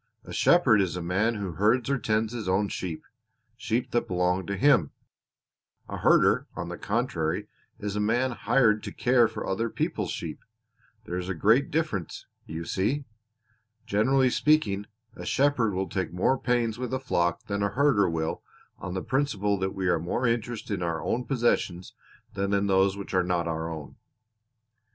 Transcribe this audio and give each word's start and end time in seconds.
A 0.23 0.33
shepherd 0.33 0.81
is 0.81 0.95
a 0.97 1.01
man 1.03 1.35
who 1.35 1.51
herds 1.51 1.87
or 1.87 1.99
tends 1.99 2.33
his 2.33 2.49
own 2.49 2.69
sheep 2.69 3.03
sheep 3.55 3.91
that 3.91 4.07
belong 4.07 4.47
to 4.47 4.57
him; 4.57 4.89
a 5.87 5.97
herder, 5.97 6.47
on 6.55 6.69
the 6.69 6.77
contrary, 6.79 7.47
is 7.77 7.95
a 7.95 7.99
man 7.99 8.31
hired 8.31 8.81
to 8.81 8.91
care 8.91 9.27
for 9.27 9.45
other 9.45 9.69
people's 9.69 10.09
sheep. 10.09 10.39
There 11.05 11.17
is 11.19 11.29
a 11.29 11.35
great 11.35 11.69
difference, 11.69 12.25
you 12.47 12.65
see. 12.65 13.05
Generally 13.85 14.31
speaking, 14.31 14.87
a 15.15 15.23
shepherd 15.23 15.71
will 15.75 15.87
take 15.87 16.11
more 16.11 16.35
pains 16.39 16.79
with 16.79 16.91
a 16.95 16.99
flock 16.99 17.43
than 17.45 17.61
a 17.61 17.69
herder 17.69 18.09
will 18.09 18.41
on 18.79 18.95
the 18.95 19.03
principle 19.03 19.59
that 19.59 19.75
we 19.75 19.87
are 19.87 19.99
more 19.99 20.25
interested 20.25 20.73
in 20.73 20.81
our 20.81 21.03
own 21.03 21.25
possessions 21.25 21.93
than 22.33 22.53
in 22.55 22.65
those 22.65 22.97
which 22.97 23.13
are 23.13 23.21
not 23.23 23.47
our 23.47 23.69
own." 23.69 23.97